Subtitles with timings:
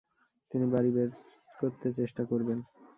[0.51, 1.09] তিনি বাড়ি বের
[1.59, 2.59] করতে চেষ্টা করবেন।